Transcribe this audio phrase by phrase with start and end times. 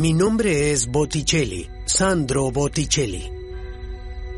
[0.00, 3.30] Mi nombre es Botticelli, Sandro Botticelli.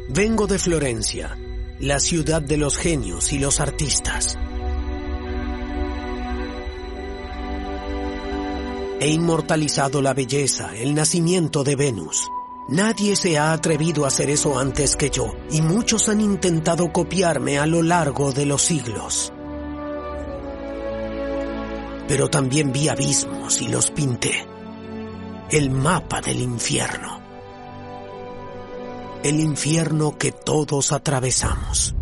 [0.08, 1.38] Vengo de Florencia,
[1.78, 4.36] la ciudad de los genios y los artistas.
[8.98, 12.28] He inmortalizado la belleza, el nacimiento de Venus.
[12.68, 17.60] Nadie se ha atrevido a hacer eso antes que yo, y muchos han intentado copiarme
[17.60, 19.32] a lo largo de los siglos.
[22.08, 24.51] Pero también vi abismos y los pinté
[25.52, 27.20] el mapa del infierno.
[29.22, 31.94] El infierno que todos atravesamos.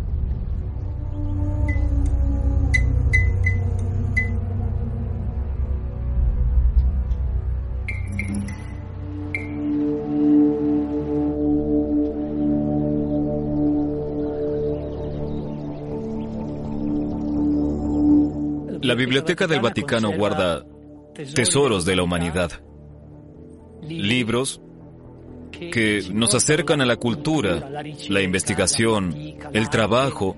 [18.81, 20.63] La Biblioteca del Vaticano guarda
[21.35, 22.61] tesoros de la humanidad
[23.87, 24.61] libros
[25.51, 27.69] que nos acercan a la cultura,
[28.09, 29.15] la investigación,
[29.53, 30.35] el trabajo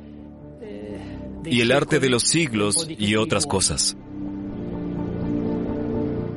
[1.45, 3.95] y el arte de los siglos y otras cosas.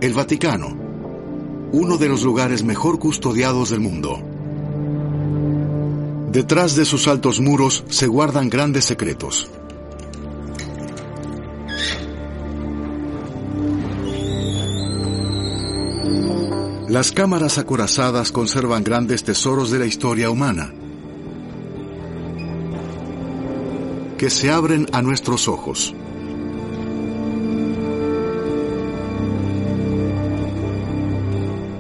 [0.01, 0.77] El Vaticano,
[1.73, 4.23] uno de los lugares mejor custodiados del mundo.
[6.31, 9.51] Detrás de sus altos muros se guardan grandes secretos.
[16.89, 20.73] Las cámaras acorazadas conservan grandes tesoros de la historia humana,
[24.17, 25.93] que se abren a nuestros ojos.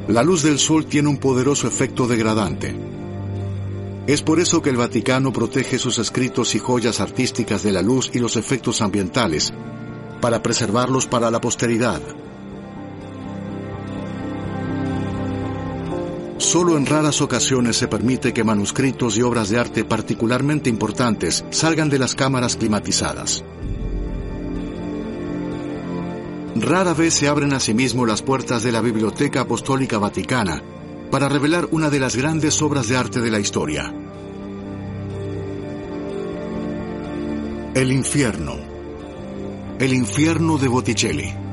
[0.08, 2.76] La luz del sol tiene un poderoso efecto degradante.
[4.08, 8.10] Es por eso que el Vaticano protege sus escritos y joyas artísticas de la luz
[8.12, 9.52] y los efectos ambientales,
[10.20, 12.02] para preservarlos para la posteridad.
[16.46, 21.90] Solo en raras ocasiones se permite que manuscritos y obras de arte particularmente importantes salgan
[21.90, 23.42] de las cámaras climatizadas.
[26.54, 30.62] Rara vez se abren asimismo las puertas de la Biblioteca Apostólica Vaticana
[31.10, 33.92] para revelar una de las grandes obras de arte de la historia.
[37.74, 38.54] El infierno.
[39.80, 41.45] El infierno de Botticelli.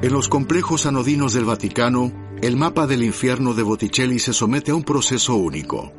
[0.00, 4.76] En los complejos anodinos del Vaticano, el mapa del infierno de Botticelli se somete a
[4.76, 5.92] un proceso único.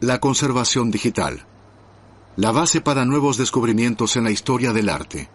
[0.00, 1.46] La conservación digital.
[2.36, 5.30] La base para nuevos descubrimientos en la historia del arte.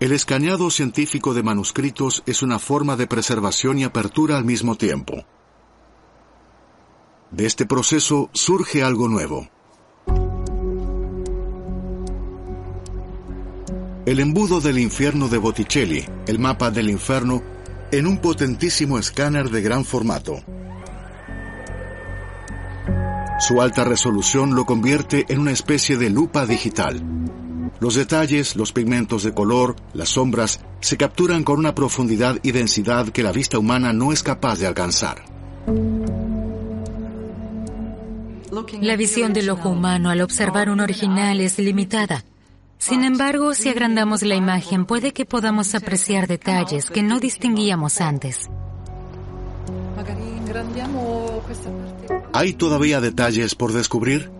[0.00, 5.24] El escaneado científico de manuscritos es una forma de preservación y apertura al mismo tiempo.
[7.32, 9.48] De este proceso surge algo nuevo.
[14.04, 17.42] El embudo del infierno de Botticelli, el mapa del infierno,
[17.90, 20.42] en un potentísimo escáner de gran formato.
[23.40, 27.02] Su alta resolución lo convierte en una especie de lupa digital.
[27.80, 33.08] Los detalles, los pigmentos de color, las sombras, se capturan con una profundidad y densidad
[33.08, 35.31] que la vista humana no es capaz de alcanzar.
[38.82, 42.22] La visión del ojo humano al observar un original es limitada.
[42.76, 48.50] Sin embargo, si agrandamos la imagen, puede que podamos apreciar detalles que no distinguíamos antes.
[52.34, 54.30] ¿Hay todavía detalles por descubrir?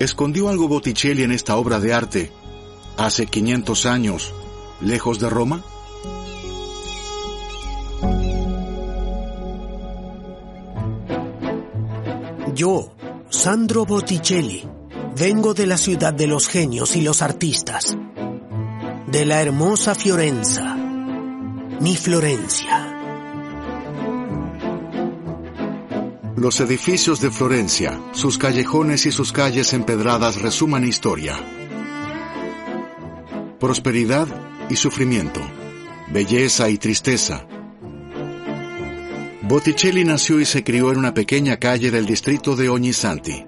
[0.00, 2.32] ¿Escondió algo Botticelli en esta obra de arte
[2.98, 4.34] hace 500 años,
[4.82, 5.62] lejos de Roma?
[12.62, 12.94] Yo,
[13.28, 14.64] Sandro Botticelli,
[15.16, 17.98] vengo de la ciudad de los genios y los artistas,
[19.08, 20.76] de la hermosa Fiorenza,
[21.80, 23.00] mi Florencia.
[26.36, 31.34] Los edificios de Florencia, sus callejones y sus calles empedradas resuman historia.
[33.58, 34.28] Prosperidad
[34.70, 35.40] y sufrimiento,
[36.12, 37.44] belleza y tristeza,
[39.42, 43.44] Botticelli nació y se crió en una pequeña calle del distrito de Ognissanti.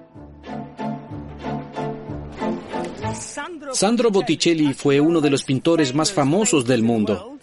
[3.71, 7.37] Sandro Botticelli fue uno de los pintores más famosos del mundo,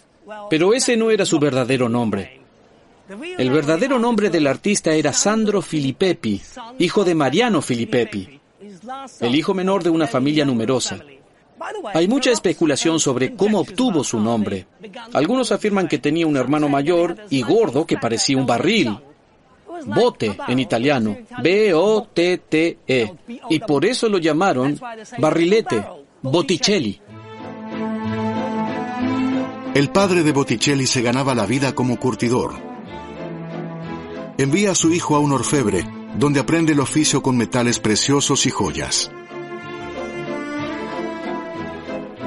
[0.49, 2.41] pero ese no era su verdadero nombre.
[3.37, 6.41] El verdadero nombre del artista era Sandro Filippepi,
[6.79, 8.39] hijo de Mariano Filippepi,
[9.19, 10.99] el hijo menor de una familia numerosa.
[11.93, 14.67] Hay mucha especulación sobre cómo obtuvo su nombre.
[15.13, 18.97] Algunos afirman que tenía un hermano mayor y gordo que parecía un barril.
[19.85, 23.13] Bote en italiano, B-O-T-T-E,
[23.49, 24.79] y por eso lo llamaron
[25.17, 25.83] barrilete,
[26.21, 27.01] Botticelli.
[29.73, 32.53] El padre de Botticelli se ganaba la vida como curtidor.
[34.37, 35.85] Envía a su hijo a un orfebre,
[36.17, 39.11] donde aprende el oficio con metales preciosos y joyas.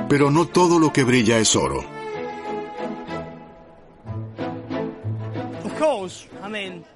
[0.08, 1.84] Pero no todo lo que brilla es oro.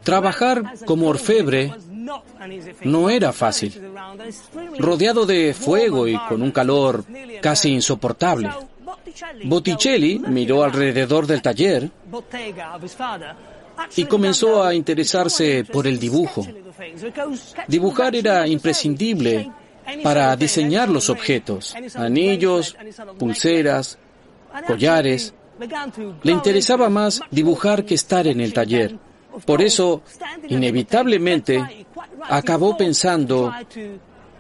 [0.02, 1.72] Trabajar como orfebre
[2.84, 3.74] no era fácil,
[4.78, 7.04] rodeado de fuego y con un calor
[7.40, 8.50] casi insoportable.
[9.44, 11.90] Botticelli miró alrededor del taller
[13.96, 16.46] y comenzó a interesarse por el dibujo.
[17.66, 19.50] Dibujar era imprescindible
[20.02, 22.76] para diseñar los objetos, anillos,
[23.18, 23.98] pulseras,
[24.66, 25.34] collares.
[26.22, 28.98] Le interesaba más dibujar que estar en el taller.
[29.44, 30.02] Por eso,
[30.48, 31.86] inevitablemente,
[32.28, 33.52] acabó pensando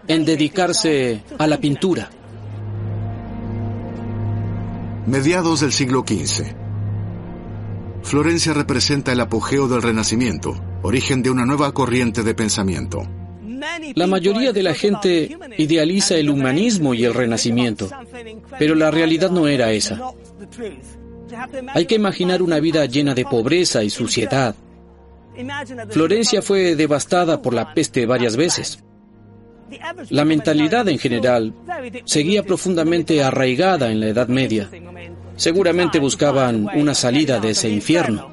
[0.08, 2.10] en dedicarse a la pintura.
[5.06, 6.54] Mediados del siglo XV.
[8.02, 13.02] Florencia representa el apogeo del Renacimiento, origen de una nueva corriente de pensamiento.
[13.94, 17.90] La mayoría de la gente idealiza el humanismo y el renacimiento,
[18.58, 20.12] pero la realidad no era esa.
[21.74, 24.54] Hay que imaginar una vida llena de pobreza y suciedad.
[25.90, 28.82] Florencia fue devastada por la peste varias veces.
[30.10, 31.54] La mentalidad en general
[32.04, 34.68] seguía profundamente arraigada en la Edad Media.
[35.36, 38.29] Seguramente buscaban una salida de ese infierno.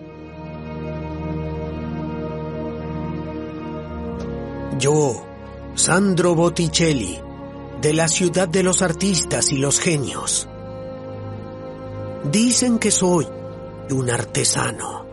[4.80, 5.26] Yo,
[5.74, 7.20] Sandro Botticelli,
[7.82, 10.48] de la ciudad de los artistas y los genios.
[12.32, 13.28] Dicen que soy
[13.90, 15.06] un artesano.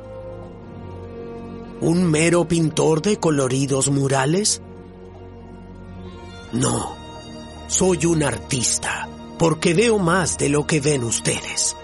[1.81, 4.61] ¿Un mero pintor de coloridos murales?
[6.53, 6.95] No,
[7.69, 9.09] soy un artista,
[9.39, 11.75] porque veo más de lo que ven ustedes.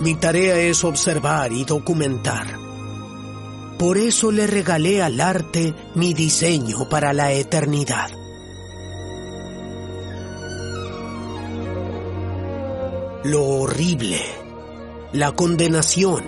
[0.00, 2.65] Mi tarea es observar y documentar.
[3.78, 8.10] Por eso le regalé al arte mi diseño para la eternidad.
[13.24, 14.20] Lo horrible,
[15.12, 16.24] la condenación,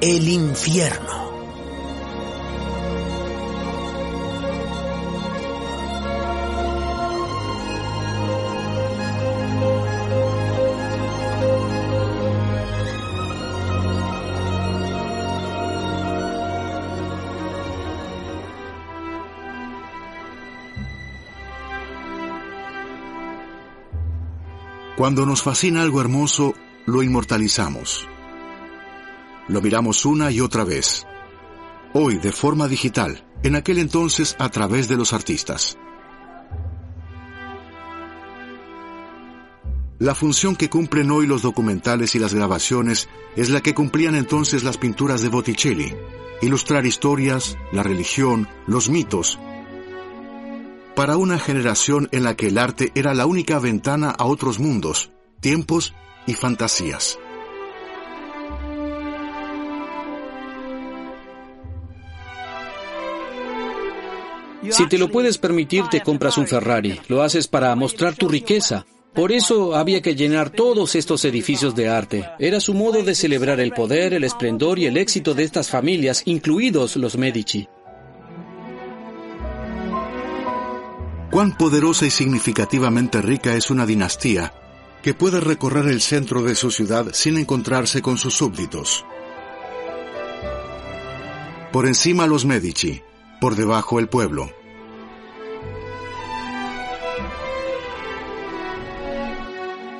[0.00, 1.23] el infierno.
[24.96, 26.54] Cuando nos fascina algo hermoso,
[26.86, 28.06] lo inmortalizamos.
[29.48, 31.04] Lo miramos una y otra vez.
[31.94, 35.76] Hoy de forma digital, en aquel entonces a través de los artistas.
[39.98, 44.62] La función que cumplen hoy los documentales y las grabaciones es la que cumplían entonces
[44.62, 45.92] las pinturas de Botticelli,
[46.40, 49.40] ilustrar historias, la religión, los mitos,
[50.94, 55.10] para una generación en la que el arte era la única ventana a otros mundos,
[55.40, 55.94] tiempos
[56.26, 57.18] y fantasías.
[64.70, 66.98] Si te lo puedes permitir, te compras un Ferrari.
[67.08, 68.86] Lo haces para mostrar tu riqueza.
[69.12, 72.24] Por eso había que llenar todos estos edificios de arte.
[72.38, 76.22] Era su modo de celebrar el poder, el esplendor y el éxito de estas familias,
[76.24, 77.68] incluidos los Medici.
[81.34, 84.54] Cuán poderosa y significativamente rica es una dinastía
[85.02, 89.04] que puede recorrer el centro de su ciudad sin encontrarse con sus súbditos.
[91.72, 93.02] Por encima los Medici,
[93.40, 94.48] por debajo el pueblo.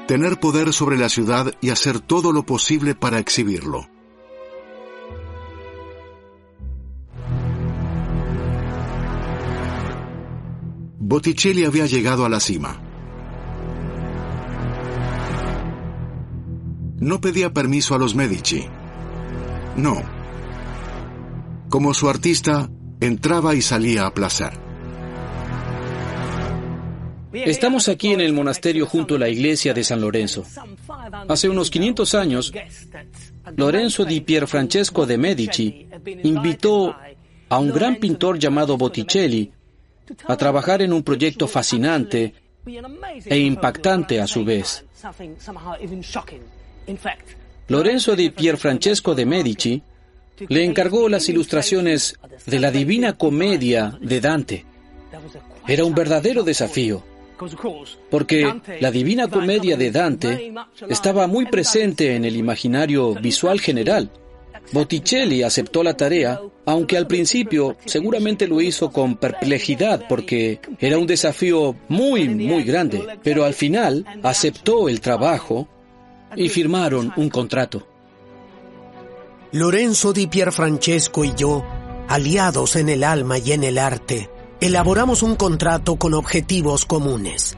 [0.06, 3.88] Tener poder sobre la ciudad y hacer todo lo posible para exhibirlo.
[11.14, 12.76] Botticelli había llegado a la cima.
[16.98, 18.64] No pedía permiso a los Medici.
[19.76, 20.02] No.
[21.68, 22.68] Como su artista,
[23.00, 24.54] entraba y salía a placer.
[27.32, 30.44] Estamos aquí en el monasterio junto a la iglesia de San Lorenzo.
[31.28, 32.52] Hace unos 500 años,
[33.56, 35.86] Lorenzo di Pierfrancesco de Medici
[36.24, 36.96] invitó
[37.50, 39.52] a un gran pintor llamado Botticelli
[40.26, 42.34] a trabajar en un proyecto fascinante
[43.26, 44.84] e impactante a su vez.
[47.68, 49.82] Lorenzo di Pierfrancesco de Medici
[50.48, 54.64] le encargó las ilustraciones de la Divina Comedia de Dante.
[55.66, 57.02] Era un verdadero desafío,
[58.10, 60.52] porque la Divina Comedia de Dante
[60.88, 64.10] estaba muy presente en el imaginario visual general.
[64.72, 71.06] Botticelli aceptó la tarea, aunque al principio seguramente lo hizo con perplejidad porque era un
[71.06, 75.68] desafío muy, muy grande, pero al final aceptó el trabajo
[76.36, 77.86] y firmaron un contrato.
[79.52, 81.64] Lorenzo di Pierfrancesco y yo,
[82.08, 84.28] aliados en el alma y en el arte,
[84.60, 87.56] elaboramos un contrato con objetivos comunes.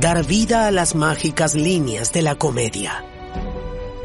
[0.00, 3.04] Dar vida a las mágicas líneas de la comedia.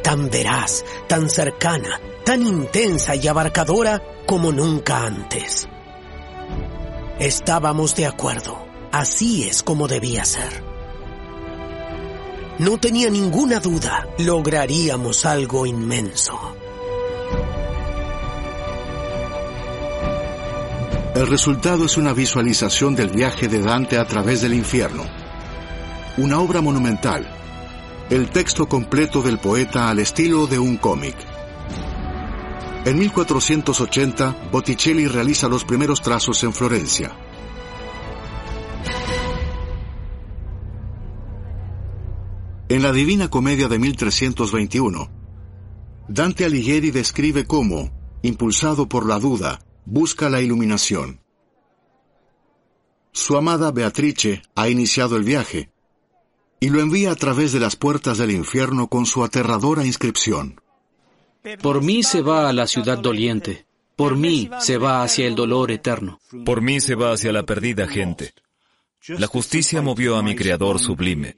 [0.09, 5.69] Tan veraz, tan cercana, tan intensa y abarcadora como nunca antes.
[7.19, 8.57] Estábamos de acuerdo.
[8.91, 10.63] Así es como debía ser.
[12.57, 16.55] No tenía ninguna duda, lograríamos algo inmenso.
[21.13, 25.03] El resultado es una visualización del viaje de Dante a través del infierno.
[26.17, 27.38] Una obra monumental.
[28.09, 31.15] El texto completo del poeta al estilo de un cómic.
[32.83, 37.15] En 1480, Botticelli realiza los primeros trazos en Florencia.
[42.67, 45.11] En la Divina Comedia de 1321,
[46.07, 47.91] Dante Alighieri describe cómo,
[48.23, 51.21] impulsado por la duda, busca la iluminación.
[53.11, 55.69] Su amada Beatrice ha iniciado el viaje
[56.59, 60.61] y lo envía a través de las puertas del infierno con su aterradora inscripción.
[61.61, 63.65] Por mí se va a la ciudad doliente,
[63.99, 66.21] por mí se va hacia el dolor eterno.
[66.45, 68.33] Por mí se va hacia la perdida gente.
[69.07, 71.35] La justicia movió a mi Creador sublime.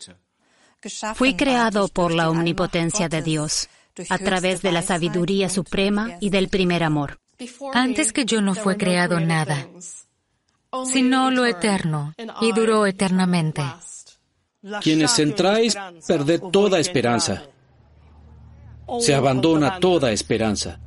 [1.16, 3.68] Fui creado por la omnipotencia de Dios,
[4.10, 7.18] a través de la sabiduría suprema y del primer amor.
[7.74, 9.68] Antes que yo no fue creado nada,
[10.86, 13.64] sino lo eterno, y duró eternamente.
[14.82, 15.76] Quienes entráis,
[16.08, 17.44] perded toda esperanza.
[19.00, 20.80] Se abandona toda esperanza.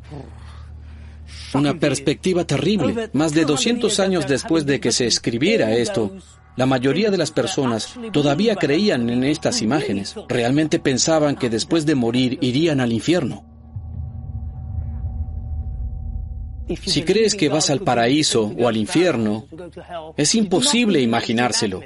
[1.55, 3.11] Una perspectiva terrible.
[3.13, 6.13] Más de 200 años después de que se escribiera esto,
[6.57, 10.15] la mayoría de las personas todavía creían en estas imágenes.
[10.29, 13.45] Realmente pensaban que después de morir irían al infierno.
[16.87, 19.47] Si crees que vas al paraíso o al infierno,
[20.17, 21.81] es imposible imaginárselo.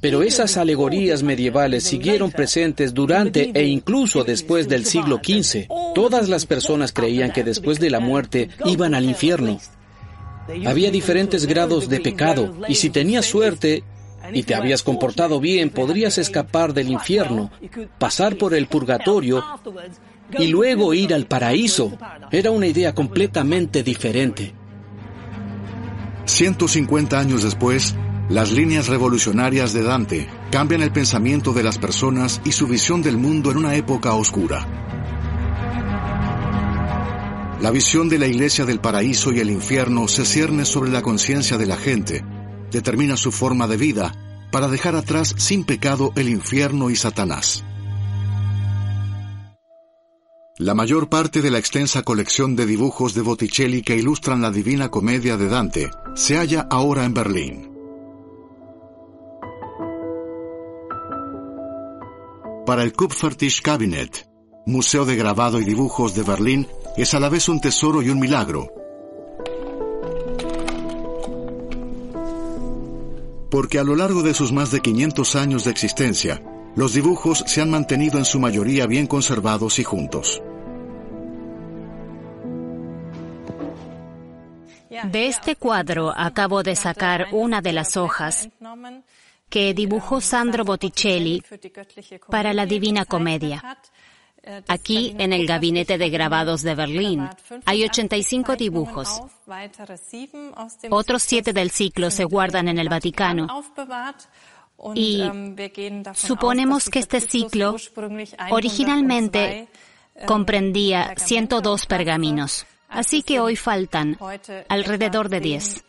[0.00, 5.68] Pero esas alegorías medievales siguieron presentes durante e incluso después del siglo XV.
[5.94, 9.58] Todas las personas creían que después de la muerte iban al infierno.
[10.66, 13.82] Había diferentes grados de pecado y si tenías suerte
[14.32, 17.50] y te habías comportado bien, podrías escapar del infierno,
[17.98, 19.42] pasar por el purgatorio
[20.38, 21.96] y luego ir al paraíso.
[22.30, 24.54] Era una idea completamente diferente.
[26.26, 27.94] 150 años después,
[28.34, 33.16] las líneas revolucionarias de Dante cambian el pensamiento de las personas y su visión del
[33.16, 34.66] mundo en una época oscura.
[37.60, 41.58] La visión de la iglesia del paraíso y el infierno se cierne sobre la conciencia
[41.58, 42.24] de la gente,
[42.72, 44.12] determina su forma de vida
[44.50, 47.64] para dejar atrás sin pecado el infierno y Satanás.
[50.58, 54.90] La mayor parte de la extensa colección de dibujos de Botticelli que ilustran la Divina
[54.90, 57.73] Comedia de Dante se halla ahora en Berlín.
[62.66, 64.26] Para el Kupfertischkabinett,
[64.64, 66.66] Museo de Grabado y Dibujos de Berlín,
[66.96, 68.72] es a la vez un tesoro y un milagro.
[73.50, 76.42] Porque a lo largo de sus más de 500 años de existencia,
[76.74, 80.42] los dibujos se han mantenido en su mayoría bien conservados y juntos.
[85.10, 88.48] De este cuadro acabo de sacar una de las hojas
[89.54, 91.40] que dibujó Sandro Botticelli
[92.28, 93.78] para la Divina Comedia.
[94.66, 97.30] Aquí, en el Gabinete de Grabados de Berlín,
[97.64, 99.22] hay 85 dibujos.
[100.90, 103.46] Otros siete del ciclo se guardan en el Vaticano.
[104.96, 105.22] Y
[106.14, 107.76] suponemos que este ciclo
[108.50, 109.68] originalmente
[110.26, 112.66] comprendía 102 pergaminos.
[112.88, 114.18] Así que hoy faltan
[114.68, 115.84] alrededor de 10.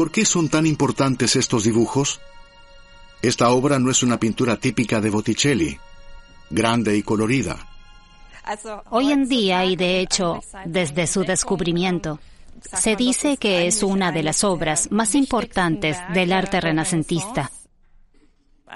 [0.00, 2.22] ¿Por qué son tan importantes estos dibujos?
[3.20, 5.78] Esta obra no es una pintura típica de Botticelli,
[6.48, 7.58] grande y colorida.
[8.88, 12.18] Hoy en día, y de hecho desde su descubrimiento,
[12.62, 17.50] se dice que es una de las obras más importantes del arte renacentista.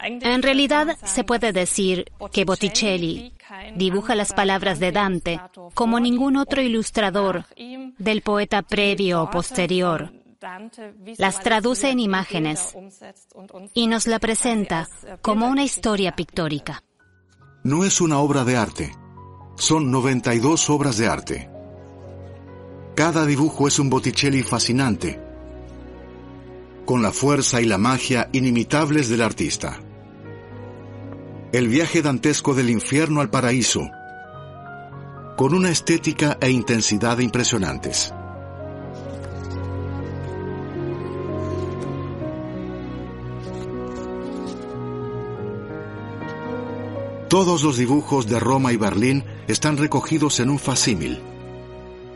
[0.03, 2.05] En realidad, se puede decir
[2.35, 3.33] que Botticelli
[3.75, 5.41] dibuja las palabras de Dante
[5.73, 7.47] como ningún otro ilustrador
[7.97, 10.24] del poeta previo o posterior.
[11.19, 12.77] Las traduce en imágenes
[13.73, 14.89] y nos la presenta
[15.23, 16.83] como una historia pictórica.
[17.63, 18.95] No es una obra de arte,
[19.57, 21.51] son 92 obras de arte.
[22.95, 25.21] Cada dibujo es un Botticelli fascinante,
[26.85, 29.81] con la fuerza y la magia inimitables del artista.
[31.53, 33.89] El viaje dantesco del infierno al paraíso,
[35.37, 38.13] con una estética e intensidad impresionantes.
[47.35, 51.21] Todos los dibujos de Roma y Berlín están recogidos en un facímil,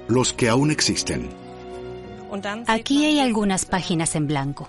[0.06, 1.28] los que aún existen.
[2.68, 4.68] Aquí hay algunas páginas en blanco.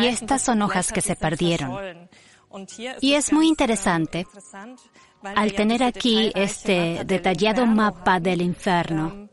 [0.00, 2.08] Y estas son hojas que se perdieron.
[3.00, 4.26] Y es muy interesante
[5.22, 9.28] al tener aquí este detallado mapa del infierno.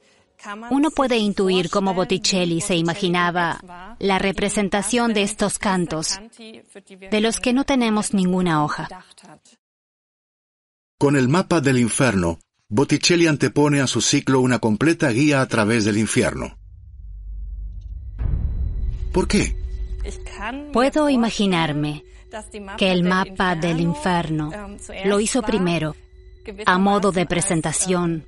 [0.69, 6.19] Uno puede intuir cómo Botticelli se imaginaba la representación de estos cantos,
[7.09, 8.87] de los que no tenemos ninguna hoja.
[11.03, 15.83] Con el mapa del infierno, Botticelli antepone a su ciclo una completa guía a través
[15.83, 16.57] del infierno.
[19.11, 19.53] ¿Por qué?
[20.71, 22.05] Puedo imaginarme
[22.77, 24.49] que el mapa del infierno
[25.03, 25.93] lo hizo primero
[26.65, 28.23] a modo de presentación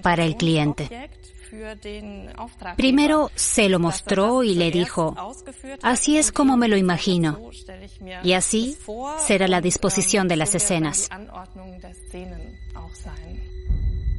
[0.00, 1.10] para el cliente.
[2.76, 5.14] Primero se lo mostró y le dijo,
[5.82, 7.38] así es como me lo imagino,
[8.24, 8.76] y así
[9.26, 11.10] será la disposición de las escenas.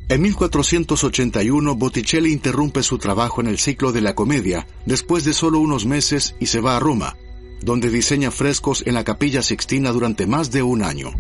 [0.09, 5.60] En 1481 Botticelli interrumpe su trabajo en el ciclo de la comedia después de solo
[5.60, 7.17] unos meses y se va a Roma,
[7.62, 11.12] donde diseña frescos en la capilla sixtina durante más de un año.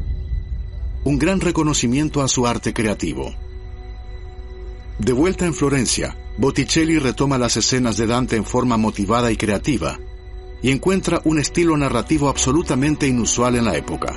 [1.05, 3.33] Un gran reconocimiento a su arte creativo.
[4.99, 9.99] De vuelta en Florencia, Botticelli retoma las escenas de Dante en forma motivada y creativa,
[10.61, 14.13] y encuentra un estilo narrativo absolutamente inusual en la época.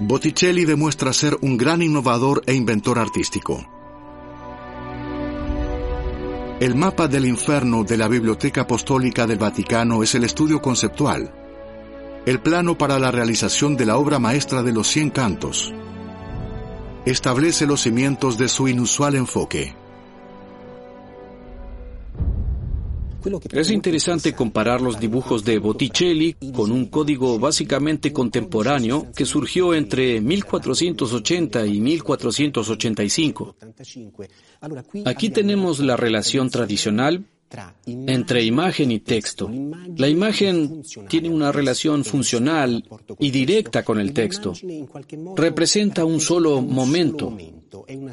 [0.00, 3.64] Botticelli demuestra ser un gran innovador e inventor artístico.
[6.58, 11.32] El mapa del infierno de la Biblioteca Apostólica del Vaticano es el estudio conceptual,
[12.24, 15.72] el plano para la realización de la obra maestra de los cien cantos.
[17.04, 19.74] Establece los cimientos de su inusual enfoque.
[23.52, 30.20] Es interesante comparar los dibujos de Botticelli con un código básicamente contemporáneo que surgió entre
[30.20, 33.56] 1480 y 1485.
[35.04, 37.24] Aquí tenemos la relación tradicional
[37.86, 39.50] entre imagen y texto.
[39.96, 42.84] La imagen tiene una relación funcional
[43.18, 44.52] y directa con el texto.
[45.36, 47.36] Representa un solo momento.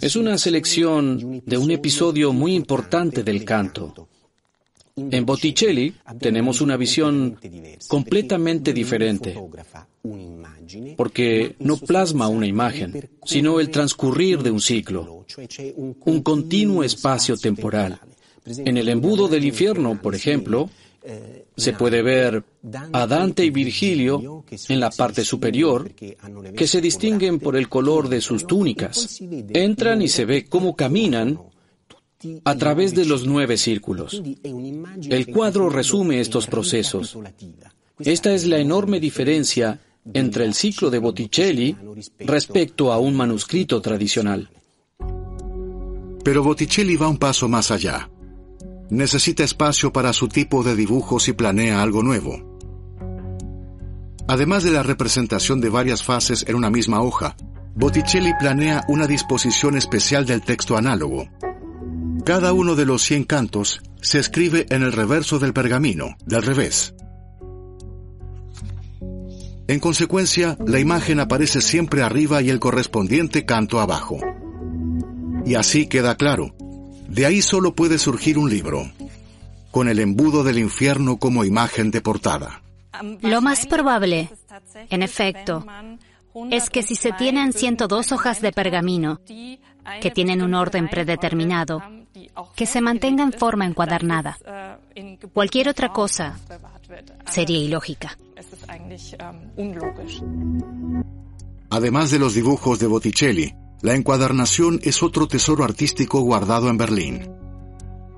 [0.01, 4.07] Es una selección de un episodio muy importante del canto.
[4.95, 7.39] En Botticelli tenemos una visión
[7.87, 9.37] completamente diferente,
[10.97, 15.25] porque no plasma una imagen, sino el transcurrir de un ciclo,
[16.05, 17.99] un continuo espacio temporal.
[18.45, 20.69] En el embudo del infierno, por ejemplo,
[21.55, 22.43] se puede ver
[22.93, 28.21] a Dante y Virgilio en la parte superior, que se distinguen por el color de
[28.21, 29.19] sus túnicas.
[29.21, 31.39] Entran y se ve cómo caminan
[32.43, 34.21] a través de los nueve círculos.
[35.09, 37.17] El cuadro resume estos procesos.
[37.99, 39.79] Esta es la enorme diferencia
[40.13, 41.75] entre el ciclo de Botticelli
[42.19, 44.49] respecto a un manuscrito tradicional.
[46.23, 48.09] Pero Botticelli va un paso más allá.
[48.89, 52.57] Necesita espacio para su tipo de dibujos y planea algo nuevo.
[54.27, 57.35] Además de la representación de varias fases en una misma hoja,
[57.75, 61.29] Botticelli planea una disposición especial del texto análogo.
[62.25, 66.93] Cada uno de los cien cantos se escribe en el reverso del pergamino, del revés.
[69.67, 74.19] En consecuencia, la imagen aparece siempre arriba y el correspondiente canto abajo.
[75.45, 76.55] Y así queda claro.
[77.09, 78.89] De ahí solo puede surgir un libro,
[79.71, 82.61] con el embudo del infierno como imagen de portada.
[83.21, 84.29] Lo más probable,
[84.89, 85.65] en efecto,
[86.51, 89.19] es que si se tienen 102 hojas de pergamino,
[90.01, 91.81] que tienen un orden predeterminado,
[92.55, 94.37] que se mantenga en forma encuadernada.
[95.33, 96.37] Cualquier otra cosa
[97.25, 98.17] sería ilógica.
[101.71, 107.31] Además de los dibujos de Botticelli, la encuadernación es otro tesoro artístico guardado en Berlín.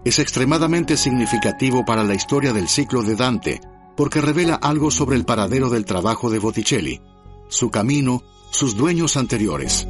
[0.04, 3.62] Es extremadamente significativo para la historia del ciclo de Dante,
[3.96, 7.00] porque revela algo sobre el paradero del trabajo de Botticelli,
[7.48, 9.88] su camino, sus dueños anteriores.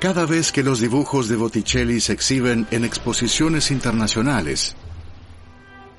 [0.00, 4.76] Cada vez que los dibujos de Botticelli se exhiben en exposiciones internacionales,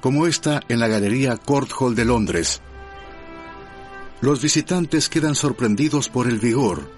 [0.01, 2.61] como esta en la Galería Court Hall de Londres,
[4.21, 6.91] los visitantes quedan sorprendidos por el vigor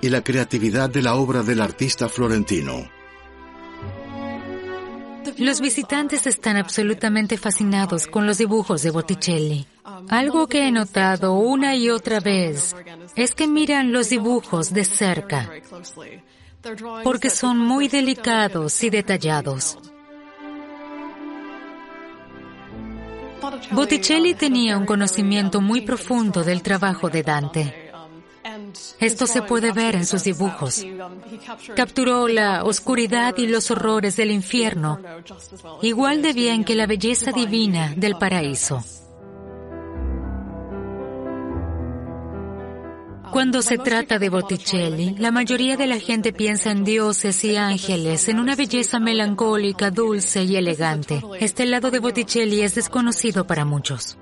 [0.00, 2.88] y la creatividad de la obra del artista florentino.
[5.38, 9.66] Los visitantes están absolutamente fascinados con los dibujos de Botticelli.
[10.08, 12.74] Algo que he notado una y otra vez
[13.16, 15.50] es que miran los dibujos de cerca,
[17.04, 19.78] porque son muy delicados y detallados.
[23.72, 27.90] Botticelli tenía un conocimiento muy profundo del trabajo de Dante.
[28.98, 30.84] Esto se puede ver en sus dibujos.
[31.74, 35.00] Capturó la oscuridad y los horrores del infierno,
[35.82, 38.84] igual de bien que la belleza divina del paraíso.
[43.32, 48.28] Cuando se trata de Botticelli, la mayoría de la gente piensa en dioses y ángeles,
[48.28, 51.22] en una belleza melancólica, dulce y elegante.
[51.38, 54.18] Este lado de Botticelli es desconocido para muchos.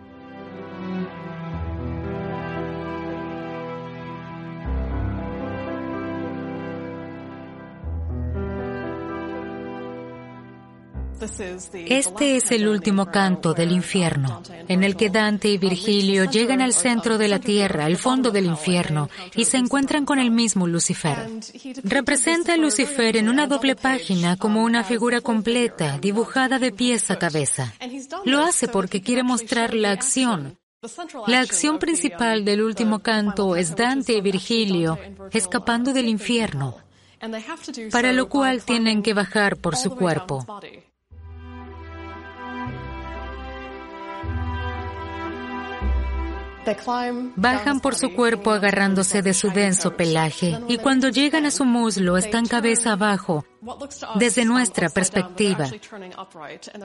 [11.74, 16.72] Este es el último canto del infierno, en el que Dante y Virgilio llegan al
[16.72, 21.16] centro de la tierra, al fondo del infierno, y se encuentran con el mismo Lucifer.
[21.84, 27.18] Representa a Lucifer en una doble página como una figura completa, dibujada de pies a
[27.18, 27.72] cabeza.
[28.24, 30.58] Lo hace porque quiere mostrar la acción,
[31.26, 34.96] la acción principal del último canto es Dante y Virgilio
[35.32, 36.76] escapando del infierno,
[37.90, 40.46] para lo cual tienen que bajar por su cuerpo.
[47.36, 52.16] Bajan por su cuerpo agarrándose de su denso pelaje y cuando llegan a su muslo
[52.16, 53.44] están cabeza abajo
[54.16, 55.70] desde nuestra perspectiva.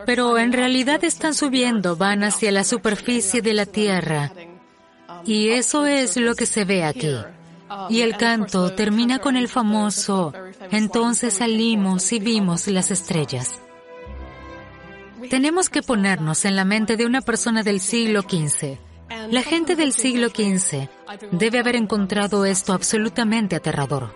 [0.05, 4.31] Pero en realidad están subiendo, van hacia la superficie de la tierra.
[5.25, 7.15] Y eso es lo que se ve aquí.
[7.89, 10.33] Y el canto termina con el famoso,
[10.71, 13.59] entonces salimos y vimos las estrellas.
[15.29, 18.92] Tenemos que ponernos en la mente de una persona del siglo XV
[19.29, 20.89] la gente del siglo XV
[21.31, 24.13] debe haber encontrado esto absolutamente aterrador.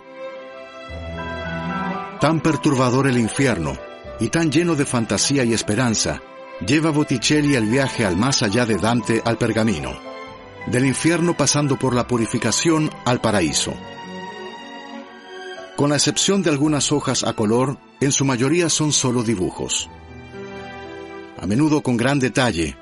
[2.20, 3.78] Tan perturbador el infierno
[4.20, 6.20] y tan lleno de fantasía y esperanza,
[6.66, 9.96] lleva Botticelli el viaje al más allá de Dante al pergamino,
[10.66, 13.74] del infierno pasando por la purificación al paraíso.
[15.76, 19.88] Con la excepción de algunas hojas a color, en su mayoría son solo dibujos.
[21.40, 22.76] A menudo con gran detalle,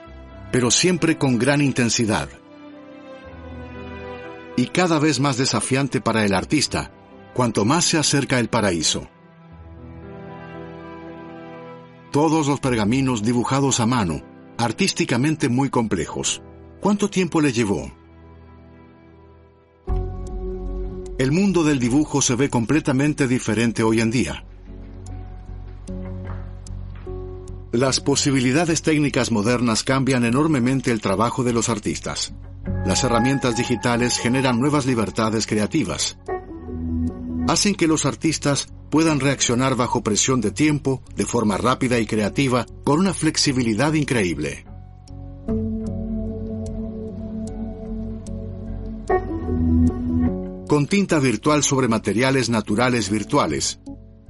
[0.52, 2.28] pero siempre con gran intensidad.
[4.56, 6.90] Y cada vez más desafiante para el artista,
[7.34, 9.06] cuanto más se acerca el paraíso.
[12.10, 14.22] Todos los pergaminos dibujados a mano,
[14.56, 16.40] artísticamente muy complejos.
[16.80, 17.92] ¿Cuánto tiempo le llevó?
[21.18, 24.45] El mundo del dibujo se ve completamente diferente hoy en día.
[27.72, 32.32] Las posibilidades técnicas modernas cambian enormemente el trabajo de los artistas.
[32.86, 36.16] Las herramientas digitales generan nuevas libertades creativas.
[37.48, 42.66] Hacen que los artistas puedan reaccionar bajo presión de tiempo, de forma rápida y creativa,
[42.84, 44.64] con una flexibilidad increíble.
[50.68, 53.80] Con tinta virtual sobre materiales naturales virtuales,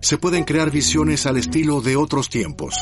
[0.00, 2.76] se pueden crear visiones al estilo de otros tiempos.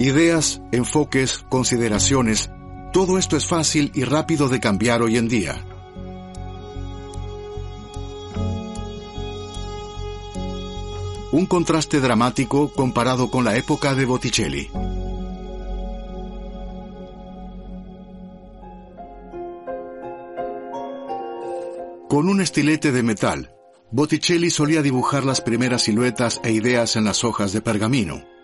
[0.00, 2.50] Ideas, enfoques, consideraciones,
[2.92, 5.64] todo esto es fácil y rápido de cambiar hoy en día.
[11.32, 14.70] Un contraste dramático comparado con la época de Botticelli.
[22.08, 23.50] Con un estilete de metal,
[23.90, 28.37] Botticelli solía dibujar las primeras siluetas e ideas en las hojas de pergamino.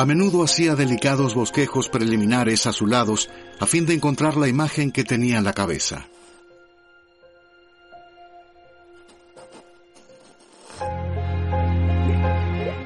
[0.00, 5.36] A menudo hacía delicados bosquejos preliminares azulados a fin de encontrar la imagen que tenía
[5.36, 6.06] en la cabeza.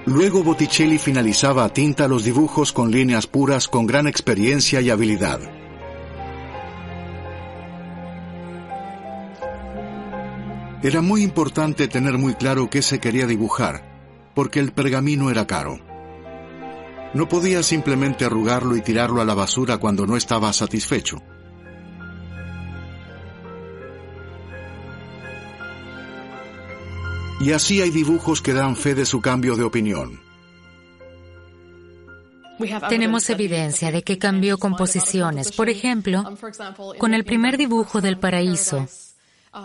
[0.06, 5.38] Luego Botticelli finalizaba a tinta los dibujos con líneas puras con gran experiencia y habilidad.
[10.82, 13.84] Era muy importante tener muy claro qué se quería dibujar,
[14.34, 15.78] porque el pergamino era caro.
[17.14, 21.22] No podía simplemente arrugarlo y tirarlo a la basura cuando no estaba satisfecho.
[27.40, 30.20] Y así hay dibujos que dan fe de su cambio de opinión.
[32.88, 35.52] Tenemos evidencia de que cambió composiciones.
[35.52, 36.24] Por ejemplo,
[36.98, 38.86] con el primer dibujo del paraíso.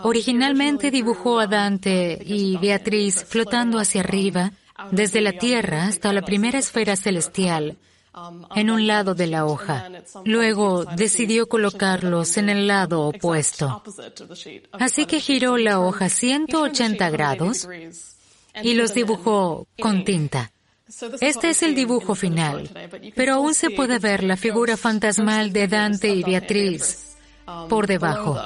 [0.02, 4.52] Originalmente dibujó a Dante y Beatriz flotando hacia arriba,
[4.90, 7.78] desde la tierra hasta la primera esfera celestial,
[8.56, 9.88] en un lado de la hoja.
[10.24, 13.82] Luego decidió colocarlos en el lado opuesto.
[14.72, 17.68] Así que giró la hoja 180 grados
[18.62, 20.52] y los dibujó con tinta.
[21.20, 22.68] Este es el dibujo final,
[23.14, 27.16] pero aún se puede ver la figura fantasmal de Dante y Beatriz
[27.68, 28.36] por debajo.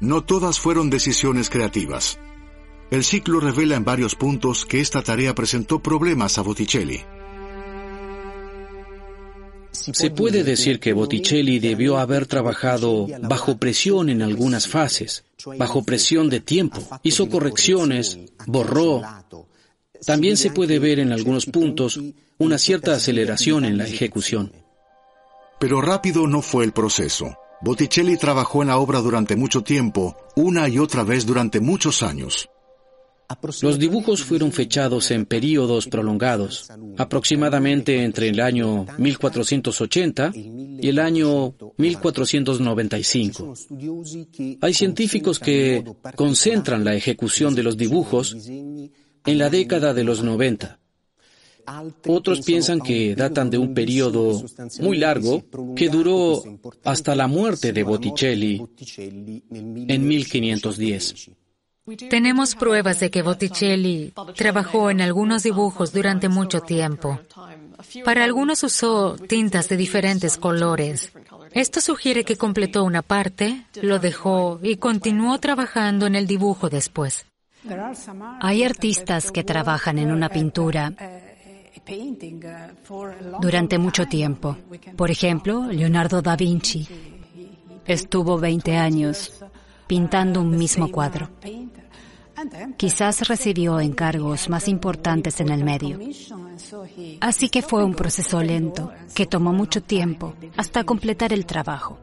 [0.00, 2.18] No todas fueron decisiones creativas.
[2.90, 7.00] El ciclo revela en varios puntos que esta tarea presentó problemas a Botticelli.
[9.74, 15.24] Se puede decir que Botticelli debió haber trabajado bajo presión en algunas fases,
[15.58, 16.80] bajo presión de tiempo.
[17.02, 19.02] Hizo correcciones, borró.
[20.06, 22.00] También se puede ver en algunos puntos
[22.38, 24.52] una cierta aceleración en la ejecución.
[25.58, 27.36] Pero rápido no fue el proceso.
[27.60, 32.48] Botticelli trabajó en la obra durante mucho tiempo, una y otra vez durante muchos años.
[33.62, 41.54] Los dibujos fueron fechados en períodos prolongados, aproximadamente entre el año 1480 y el año
[41.76, 43.54] 1495.
[44.60, 45.84] Hay científicos que
[46.16, 50.78] concentran la ejecución de los dibujos en la década de los 90.
[52.06, 54.44] Otros piensan que datan de un periodo
[54.80, 55.42] muy largo
[55.74, 56.42] que duró
[56.84, 58.62] hasta la muerte de Botticelli
[59.88, 61.30] en 1510.
[62.08, 67.20] Tenemos pruebas de que Botticelli trabajó en algunos dibujos durante mucho tiempo.
[68.04, 71.12] Para algunos usó tintas de diferentes colores.
[71.52, 77.26] Esto sugiere que completó una parte, lo dejó y continuó trabajando en el dibujo después.
[78.40, 80.92] Hay artistas que trabajan en una pintura
[83.40, 84.56] durante mucho tiempo.
[84.96, 86.88] Por ejemplo, Leonardo da Vinci
[87.86, 89.44] estuvo 20 años
[89.86, 91.28] pintando un mismo cuadro.
[92.76, 95.98] Quizás recibió encargos más importantes en el medio.
[97.20, 101.98] Así que fue un proceso lento, que tomó mucho tiempo hasta completar el trabajo.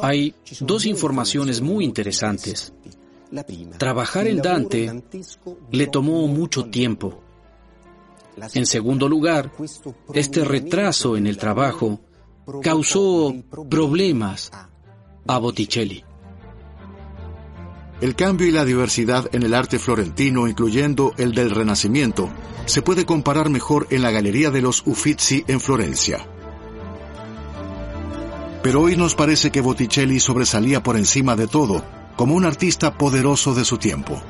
[0.00, 2.72] Hay dos informaciones muy interesantes.
[3.78, 5.02] Trabajar en Dante
[5.70, 7.20] le tomó mucho tiempo.
[8.54, 9.52] En segundo lugar,
[10.12, 12.00] este retraso en el trabajo
[12.62, 13.34] causó
[13.68, 14.50] problemas
[15.26, 16.04] a Botticelli.
[18.00, 22.28] El cambio y la diversidad en el arte florentino, incluyendo el del Renacimiento,
[22.66, 26.26] se puede comparar mejor en la Galería de los Uffizi en Florencia.
[28.62, 31.84] Pero hoy nos parece que Botticelli sobresalía por encima de todo,
[32.16, 34.22] como un artista poderoso de su tiempo.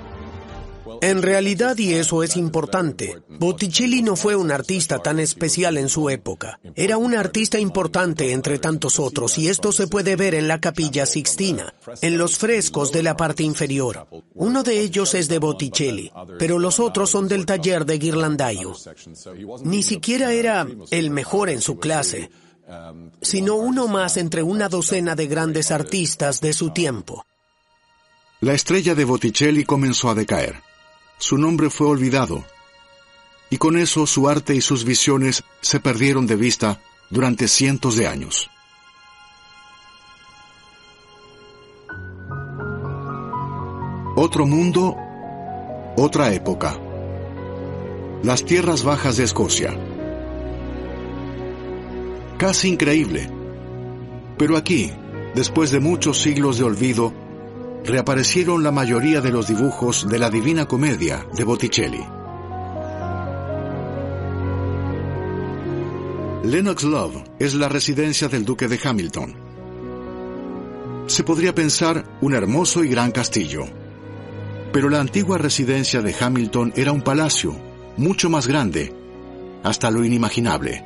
[1.01, 6.11] En realidad, y eso es importante, Botticelli no fue un artista tan especial en su
[6.11, 6.61] época.
[6.75, 11.07] Era un artista importante entre tantos otros, y esto se puede ver en la capilla
[11.07, 14.07] Sixtina, en los frescos de la parte inferior.
[14.35, 18.75] Uno de ellos es de Botticelli, pero los otros son del taller de Ghirlandaio.
[19.65, 22.31] Ni siquiera era el mejor en su clase,
[23.21, 27.27] sino uno más entre una docena de grandes artistas de su tiempo.
[28.41, 30.74] La estrella de Botticelli comenzó a decaer
[31.25, 32.45] su nombre fue olvidado,
[33.49, 38.07] y con eso su arte y sus visiones se perdieron de vista durante cientos de
[38.07, 38.51] años.
[44.15, 44.95] Otro mundo,
[45.97, 46.79] otra época.
[48.23, 49.75] Las tierras bajas de Escocia.
[52.37, 53.31] Casi increíble.
[54.37, 54.93] Pero aquí,
[55.35, 57.15] después de muchos siglos de olvido,
[57.85, 62.05] reaparecieron la mayoría de los dibujos de la Divina Comedia de Botticelli.
[66.45, 69.35] Lennox Love es la residencia del duque de Hamilton.
[71.07, 73.65] Se podría pensar un hermoso y gran castillo.
[74.73, 77.55] Pero la antigua residencia de Hamilton era un palacio,
[77.97, 78.95] mucho más grande,
[79.63, 80.85] hasta lo inimaginable.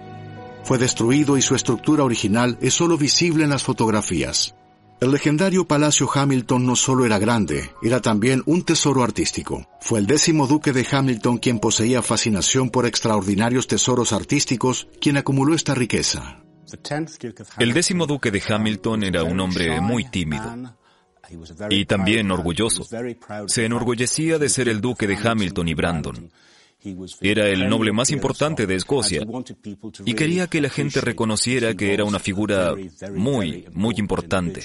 [0.65, 4.55] Fue destruido y su estructura original es solo visible en las fotografías.
[5.01, 9.65] El legendario Palacio Hamilton no solo era grande, era también un tesoro artístico.
[9.81, 15.55] Fue el décimo duque de Hamilton quien poseía fascinación por extraordinarios tesoros artísticos, quien acumuló
[15.55, 16.43] esta riqueza.
[17.59, 20.75] El décimo duque de Hamilton era un hombre muy tímido
[21.71, 22.85] y también orgulloso.
[23.47, 26.33] Se enorgullecía de ser el duque de Hamilton y Brandon.
[27.21, 29.27] Era el noble más importante de Escocia
[30.05, 32.75] y quería que la gente reconociera que era una figura
[33.15, 34.65] muy, muy importante.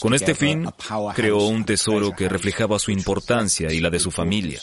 [0.00, 0.68] Con este fin,
[1.14, 4.60] creó un tesoro que reflejaba su importancia y la de su familia.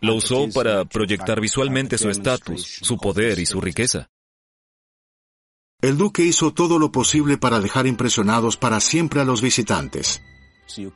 [0.00, 4.10] Lo usó para proyectar visualmente su estatus, su poder y su riqueza.
[5.80, 10.20] El duque hizo todo lo posible para dejar impresionados para siempre a los visitantes.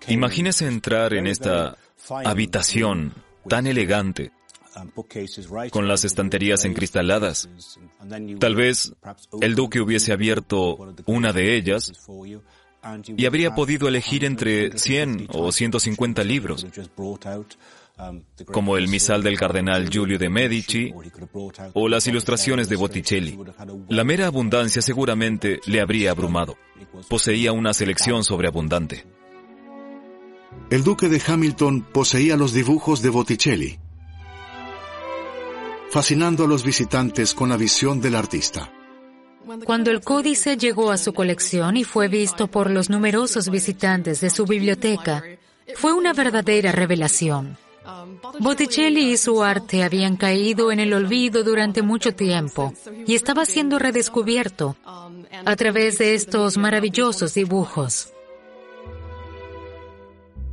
[0.09, 1.77] Imagínese entrar en esta
[2.25, 3.15] habitación
[3.49, 4.33] tan elegante,
[5.71, 7.49] con las estanterías encristaladas.
[8.39, 8.93] Tal vez
[9.41, 11.93] el duque hubiese abierto una de ellas
[13.17, 16.67] y habría podido elegir entre 100 o 150 libros,
[18.53, 20.93] como el misal del cardenal Giulio de Medici
[21.73, 23.39] o las ilustraciones de Botticelli.
[23.89, 26.57] La mera abundancia seguramente le habría abrumado.
[27.09, 29.05] Poseía una selección sobreabundante.
[30.69, 33.79] El duque de Hamilton poseía los dibujos de Botticelli,
[35.91, 38.73] fascinando a los visitantes con la visión del artista.
[39.65, 44.29] Cuando el códice llegó a su colección y fue visto por los numerosos visitantes de
[44.29, 45.23] su biblioteca,
[45.77, 47.57] fue una verdadera revelación.
[48.41, 52.75] Botticelli y su arte habían caído en el olvido durante mucho tiempo
[53.07, 54.77] y estaba siendo redescubierto
[55.45, 58.13] a través de estos maravillosos dibujos.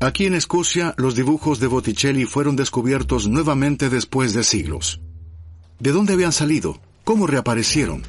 [0.04, 5.00] Aquí en Escocia, los dibujos de Botticelli fueron descubiertos nuevamente después de siglos.
[5.80, 6.82] ¿De dónde habían salido?
[7.06, 8.04] ¿Cómo reaparecieron?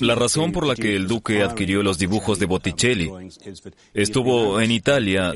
[0.00, 3.08] La razón por la que el duque adquirió los dibujos de Botticelli
[3.94, 5.32] estuvo en Italia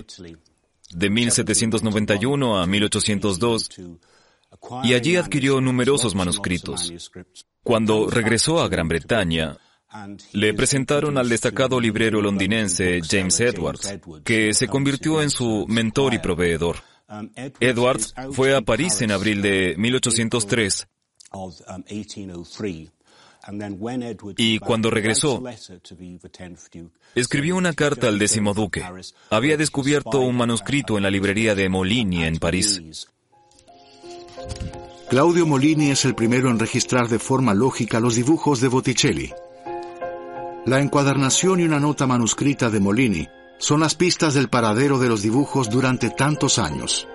[0.91, 3.71] de 1791 a 1802
[4.83, 6.93] y allí adquirió numerosos manuscritos.
[7.63, 9.57] Cuando regresó a Gran Bretaña,
[10.33, 16.19] le presentaron al destacado librero londinense James Edwards, que se convirtió en su mentor y
[16.19, 16.77] proveedor.
[17.61, 20.89] Edwards fue a París en abril de 1803
[24.37, 25.43] y cuando regresó,
[27.15, 28.85] escribió una carta al décimo duque.
[29.31, 33.09] Había descubierto un manuscrito en la librería de Molini en París.
[35.09, 39.33] Claudio Molini es el primero en registrar de forma lógica los dibujos de Botticelli.
[40.69, 43.27] La encuadernación y una nota manuscrita de Molini
[43.57, 47.09] son las pistas del paradero de los dibujos durante tantos años.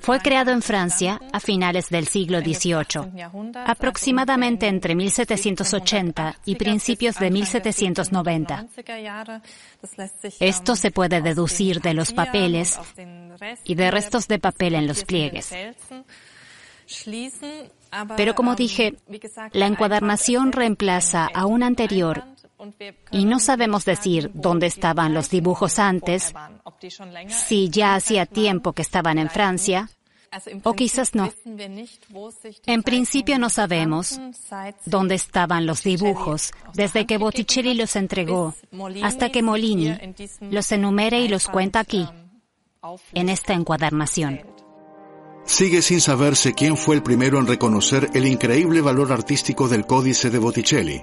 [0.00, 3.24] Fue creado en Francia a finales del siglo XVIII,
[3.64, 8.66] aproximadamente entre 1780 y principios de 1790.
[10.40, 12.78] Esto se puede deducir de los papeles
[13.64, 15.50] y de restos de papel en los pliegues.
[18.16, 18.96] Pero como dije,
[19.52, 22.24] la encuadernación reemplaza a un anterior
[23.10, 26.32] y no sabemos decir dónde estaban los dibujos antes,
[27.28, 29.90] si ya hacía tiempo que estaban en Francia,
[30.64, 31.32] o quizás no.
[32.66, 34.20] En principio no sabemos
[34.84, 38.54] dónde estaban los dibujos desde que Botticelli los entregó
[39.02, 39.96] hasta que Molini
[40.40, 42.08] los enumere y los cuenta aquí,
[43.12, 44.53] en esta encuadernación.
[45.46, 50.30] Sigue sin saberse quién fue el primero en reconocer el increíble valor artístico del códice
[50.30, 51.02] de Botticelli.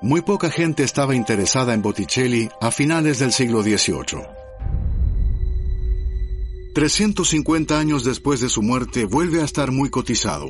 [0.00, 4.22] Muy poca gente estaba interesada en Botticelli a finales del siglo XVIII.
[6.74, 10.48] 350 años después de su muerte vuelve a estar muy cotizado.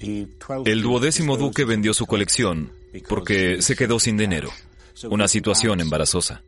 [0.00, 2.72] El duodécimo duque vendió su colección
[3.08, 4.50] porque se quedó sin dinero.
[5.10, 6.42] Una situación embarazosa.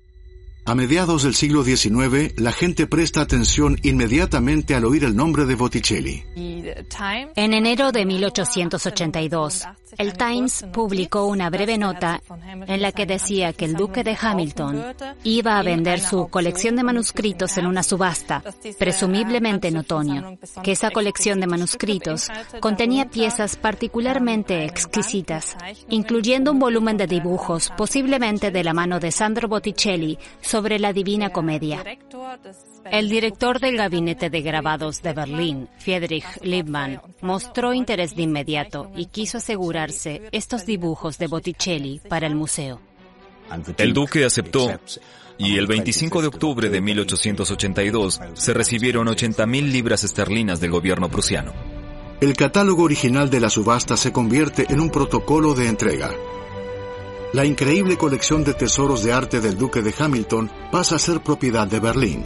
[0.67, 5.57] A mediados del siglo XIX, la gente presta atención inmediatamente al oír el nombre de
[5.57, 6.25] Botticelli.
[6.35, 9.65] En enero de 1882,
[9.99, 12.23] el Times publicó una breve nota
[12.67, 16.83] en la que decía que el duque de Hamilton iba a vender su colección de
[16.83, 18.43] manuscritos en una subasta,
[18.79, 22.29] presumiblemente en otoño, que esa colección de manuscritos
[22.61, 25.57] contenía piezas particularmente exquisitas,
[25.91, 30.19] incluyendo un volumen de dibujos, posiblemente de la mano de Sandro Botticelli,
[30.55, 31.83] sobre la Divina Comedia.
[32.89, 39.07] El director del gabinete de grabados de Berlín, Friedrich Liebmann, mostró interés de inmediato y
[39.07, 42.81] quiso asegurarse estos dibujos de Botticelli para el museo.
[43.79, 44.71] El duque aceptó
[45.39, 51.53] y el 25 de octubre de 1882 se recibieron 80.000 libras esterlinas del gobierno prusiano.
[52.21, 56.13] El catálogo original de la subasta se convierte en un protocolo de entrega.
[57.35, 61.67] La increíble colección de tesoros de arte del duque de Hamilton pasa a ser propiedad
[61.67, 62.25] de Berlín.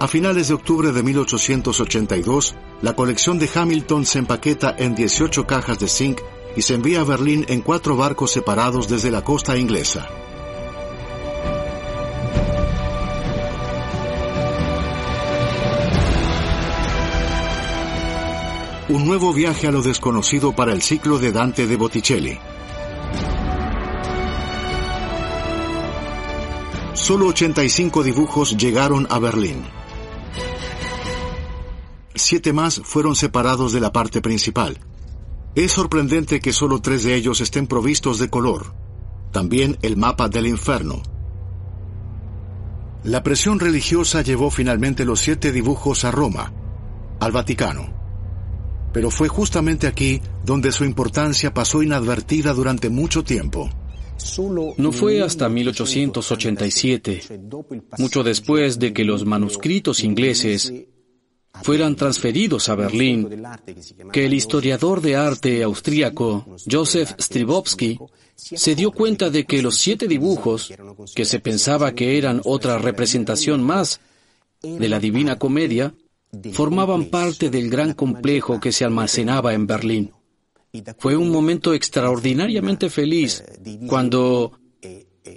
[0.00, 5.78] A finales de octubre de 1882, la colección de Hamilton se empaqueta en 18 cajas
[5.78, 6.20] de zinc
[6.56, 10.08] y se envía a Berlín en cuatro barcos separados desde la costa inglesa.
[18.88, 22.36] Un nuevo viaje a lo desconocido para el ciclo de Dante de Botticelli.
[26.98, 29.62] Solo 85 dibujos llegaron a Berlín.
[32.12, 34.78] Siete más fueron separados de la parte principal.
[35.54, 38.74] Es sorprendente que solo tres de ellos estén provistos de color.
[39.32, 41.00] También el mapa del infierno.
[43.04, 46.52] La presión religiosa llevó finalmente los siete dibujos a Roma,
[47.20, 47.94] al Vaticano.
[48.92, 53.70] Pero fue justamente aquí donde su importancia pasó inadvertida durante mucho tiempo.
[54.76, 57.22] No fue hasta 1887,
[57.98, 60.72] mucho después de que los manuscritos ingleses
[61.62, 63.42] fueran transferidos a Berlín,
[64.12, 67.98] que el historiador de arte austríaco Joseph Stribowski
[68.36, 70.72] se dio cuenta de que los siete dibujos,
[71.14, 74.00] que se pensaba que eran otra representación más
[74.62, 75.94] de la Divina Comedia,
[76.52, 80.12] formaban parte del gran complejo que se almacenaba en Berlín.
[80.98, 83.42] Fue un momento extraordinariamente feliz
[83.88, 84.52] cuando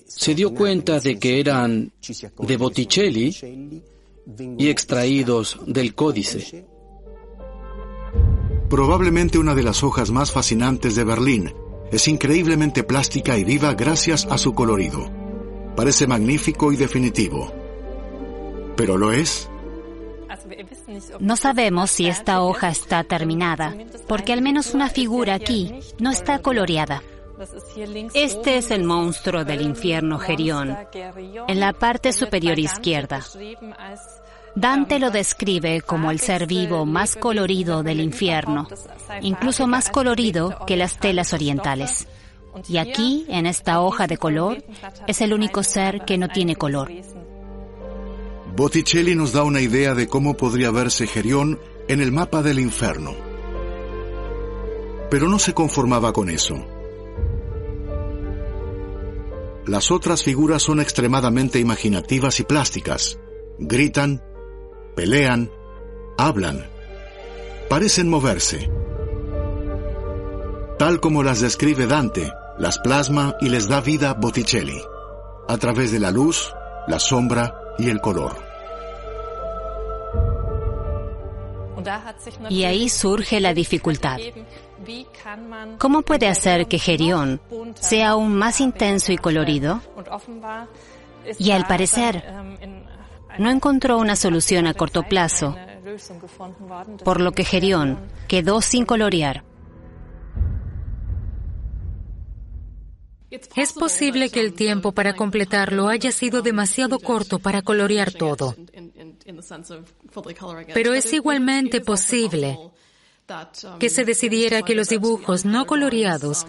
[0.08, 1.92] se dio cuenta de que eran
[2.40, 3.36] de Botticelli
[4.58, 6.66] y extraídos del códice.
[8.70, 11.54] Probablemente una de las hojas más fascinantes de Berlín.
[11.92, 15.12] Es increíblemente plástica y viva gracias a su colorido.
[15.76, 17.52] Parece magnífico y definitivo.
[18.78, 19.51] ¿Pero lo es?
[21.20, 23.76] No sabemos si esta hoja está terminada,
[24.08, 27.02] porque al menos una figura aquí no está coloreada.
[28.14, 30.78] Este es el monstruo del infierno Gerión,
[31.48, 33.22] en la parte superior izquierda.
[34.54, 38.68] Dante lo describe como el ser vivo más colorido del infierno,
[39.22, 42.08] incluso más colorido que las telas orientales.
[42.68, 44.64] Y aquí, en esta hoja de color,
[45.08, 46.92] es el único ser que no tiene color.
[48.56, 53.16] Botticelli nos da una idea de cómo podría verse Gerión en el mapa del infierno.
[55.10, 56.56] Pero no se conformaba con eso.
[59.66, 63.20] Las otras figuras son extremadamente imaginativas y plásticas.
[63.58, 64.22] Gritan,
[64.96, 65.50] pelean,
[66.18, 66.70] hablan,
[67.70, 68.70] parecen moverse.
[70.78, 74.82] Tal como las describe Dante, las plasma y les da vida Botticelli,
[75.48, 76.52] a través de la luz,
[76.88, 78.36] la sombra y el color.
[82.50, 84.20] Y ahí surge la dificultad.
[85.80, 87.42] ¿Cómo puede hacer que Gerión
[87.74, 89.82] sea aún más intenso y colorido?
[91.40, 92.24] Y al parecer,
[93.40, 95.56] no encontró una solución a corto plazo,
[97.04, 99.44] por lo que Gerión quedó sin colorear.
[103.56, 108.56] Es posible que el tiempo para completarlo haya sido demasiado corto para colorear todo.
[110.74, 112.58] Pero es igualmente posible
[113.80, 116.46] que se decidiera que los dibujos no coloreados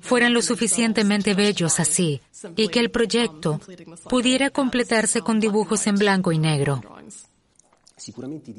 [0.00, 2.20] fueran lo suficientemente bellos así
[2.56, 3.60] y que el proyecto
[4.08, 6.80] pudiera completarse con dibujos en blanco y negro.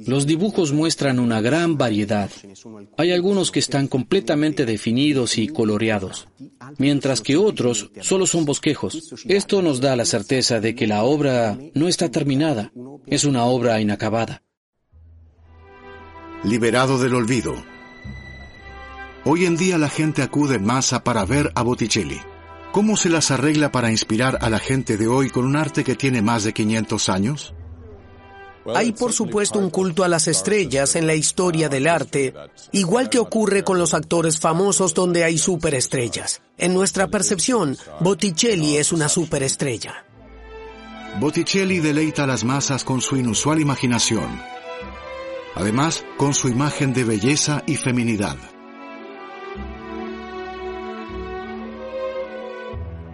[0.05, 2.29] Los dibujos muestran una gran variedad.
[2.97, 6.27] Hay algunos que están completamente definidos y coloreados,
[6.77, 9.15] mientras que otros solo son bosquejos.
[9.27, 12.71] Esto nos da la certeza de que la obra no está terminada,
[13.05, 14.43] es una obra inacabada.
[16.43, 17.55] Liberado del olvido.
[19.25, 22.19] Hoy en día la gente acude en masa para ver a Botticelli.
[22.71, 25.95] ¿Cómo se las arregla para inspirar a la gente de hoy con un arte que
[25.95, 27.53] tiene más de 500 años?
[28.75, 32.33] Hay por supuesto un culto a las estrellas en la historia del arte,
[32.71, 36.41] igual que ocurre con los actores famosos donde hay superestrellas.
[36.57, 40.05] En nuestra percepción, Botticelli es una superestrella.
[41.19, 44.41] Botticelli deleita a las masas con su inusual imaginación.
[45.55, 48.37] Además, con su imagen de belleza y feminidad.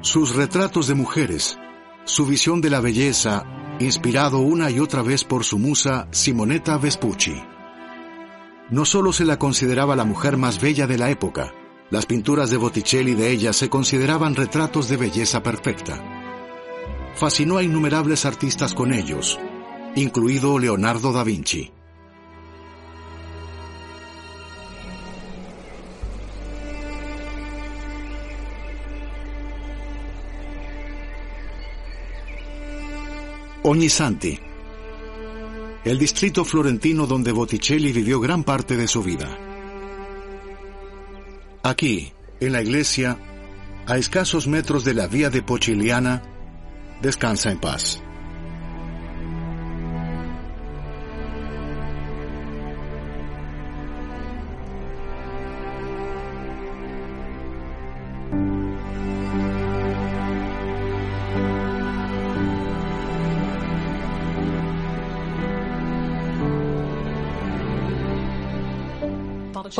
[0.01, 1.57] Sus retratos de mujeres,
[2.03, 3.45] su visión de la belleza
[3.83, 7.41] inspirado una y otra vez por su musa Simonetta Vespucci.
[8.69, 11.53] No solo se la consideraba la mujer más bella de la época,
[11.89, 16.01] las pinturas de Botticelli de ella se consideraban retratos de belleza perfecta.
[17.15, 19.39] Fascinó a innumerables artistas con ellos,
[19.95, 21.71] incluido Leonardo da Vinci.
[33.65, 34.37] Ognisanti,
[35.85, 39.37] el distrito florentino donde Botticelli vivió gran parte de su vida.
[41.63, 42.11] Aquí,
[42.41, 43.17] en la iglesia,
[43.87, 46.21] a escasos metros de la vía de Pochiliana,
[47.01, 48.02] descansa en paz.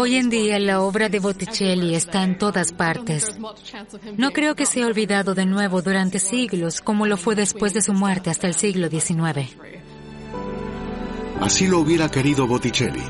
[0.04, 3.40] Hoy en día la obra de Botticelli está en todas partes.
[4.18, 7.94] No creo que sea olvidado de nuevo durante siglos como lo fue después de su
[7.94, 9.56] muerte hasta el siglo XIX.
[11.40, 13.02] Así lo hubiera querido Botticelli.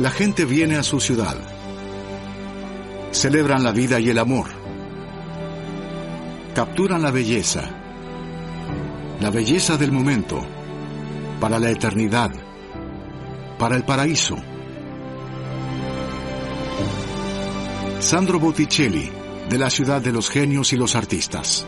[0.00, 1.36] La gente viene a su ciudad.
[3.12, 4.48] Celebran la vida y el amor.
[6.56, 7.70] Capturan la belleza.
[9.20, 10.44] La belleza del momento.
[11.38, 12.32] Para la eternidad.
[13.60, 14.36] Para el paraíso.
[18.00, 19.10] Sandro Botticelli,
[19.50, 21.66] de la ciudad de los genios y los artistas.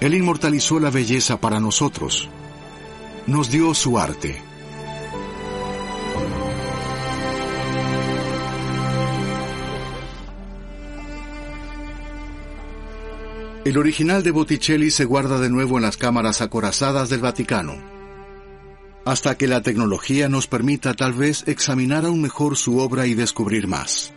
[0.00, 2.28] Él inmortalizó la belleza para nosotros.
[3.26, 4.42] Nos dio su arte.
[13.64, 17.76] El original de Botticelli se guarda de nuevo en las cámaras acorazadas del Vaticano,
[19.06, 23.66] hasta que la tecnología nos permita tal vez examinar aún mejor su obra y descubrir
[23.66, 24.13] más.